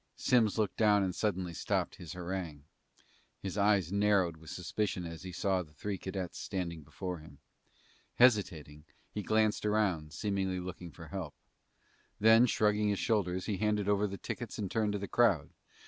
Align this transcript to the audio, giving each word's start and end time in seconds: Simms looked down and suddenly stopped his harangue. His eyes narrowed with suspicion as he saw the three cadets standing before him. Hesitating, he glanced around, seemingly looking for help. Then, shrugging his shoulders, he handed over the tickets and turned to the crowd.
Simms 0.15 0.57
looked 0.57 0.77
down 0.77 1.03
and 1.03 1.13
suddenly 1.13 1.53
stopped 1.53 1.97
his 1.97 2.13
harangue. 2.13 2.63
His 3.39 3.55
eyes 3.55 3.91
narrowed 3.91 4.35
with 4.35 4.49
suspicion 4.49 5.05
as 5.05 5.21
he 5.21 5.31
saw 5.31 5.61
the 5.61 5.73
three 5.75 5.99
cadets 5.99 6.39
standing 6.39 6.81
before 6.81 7.19
him. 7.19 7.37
Hesitating, 8.15 8.85
he 9.11 9.21
glanced 9.21 9.63
around, 9.63 10.11
seemingly 10.11 10.59
looking 10.59 10.89
for 10.91 11.09
help. 11.09 11.35
Then, 12.19 12.47
shrugging 12.47 12.87
his 12.87 12.97
shoulders, 12.97 13.45
he 13.45 13.57
handed 13.57 13.87
over 13.87 14.07
the 14.07 14.17
tickets 14.17 14.57
and 14.57 14.71
turned 14.71 14.93
to 14.93 14.97
the 14.97 15.07
crowd. 15.07 15.51